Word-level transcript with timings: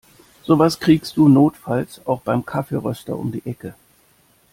Sowas 0.41 0.79
kriegst 0.79 1.15
du 1.15 1.27
notfalls 1.29 2.01
auch 2.07 2.21
beim 2.21 2.43
Kaffeeröster 2.43 3.15
um 3.15 3.31
die 3.31 3.45
Ecke. 3.45 3.75